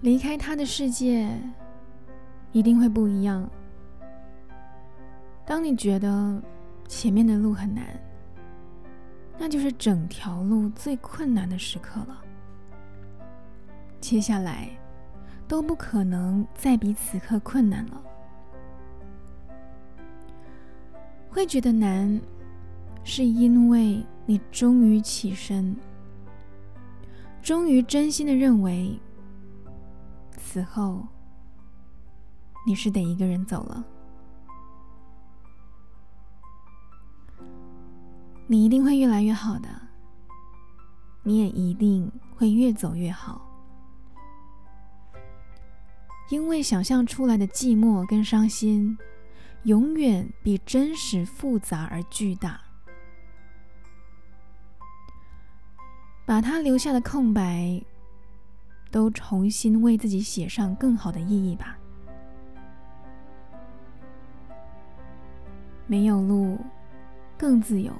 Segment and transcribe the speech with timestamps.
[0.00, 1.28] 离开他的世界
[2.52, 3.48] 一定会不一样。
[5.44, 6.42] 当你觉得
[6.88, 7.84] 前面的路很难，
[9.38, 12.22] 那就是整条路最困难的时刻了。
[14.00, 14.68] 接下来
[15.46, 18.02] 都不可能再比此刻困难了。
[21.28, 22.20] 会觉得难，
[23.04, 25.76] 是因为你终于起身，
[27.42, 28.98] 终于真心的认为，
[30.42, 31.06] 此后
[32.66, 33.84] 你是得一个人走了。
[38.48, 39.68] 你一定会越来越好的，
[41.22, 43.40] 你也一定会越走越好，
[46.30, 48.98] 因为想象出来的寂寞跟伤心。
[49.64, 52.58] 永远比真实复杂而巨大。
[56.24, 57.84] 把他留下的空白，
[58.90, 61.78] 都重新为自己写上更好的意义吧。
[65.86, 66.58] 没有路，
[67.38, 67.92] 更自由。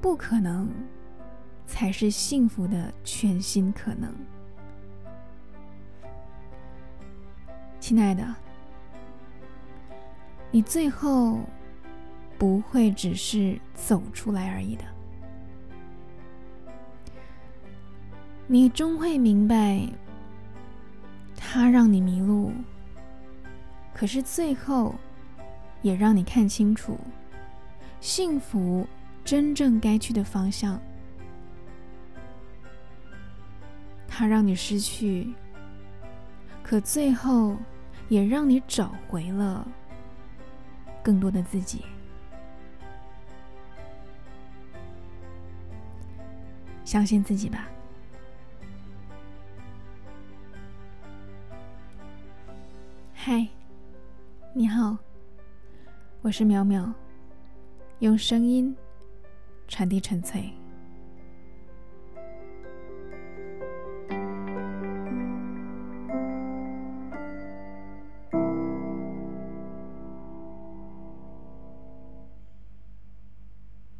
[0.00, 0.68] 不可能，
[1.66, 4.12] 才是幸福的全新可能。
[7.78, 8.24] 亲爱的。
[10.54, 11.40] 你最后
[12.38, 14.84] 不会只是走出来而已的，
[18.46, 19.80] 你终会明白，
[21.36, 22.52] 他让你迷路，
[23.94, 24.94] 可是最后
[25.80, 26.98] 也让你看清楚
[28.00, 28.86] 幸福
[29.24, 30.78] 真正该去的方向。
[34.06, 35.32] 他让你失去，
[36.62, 37.56] 可最后
[38.08, 39.66] 也让你找回了。
[41.02, 41.84] 更多的自己，
[46.84, 47.66] 相信自己吧。
[53.24, 53.46] 嗨，
[54.52, 54.98] 你好，
[56.22, 56.92] 我是淼淼，
[58.00, 58.76] 用声音
[59.68, 60.50] 传递纯粹。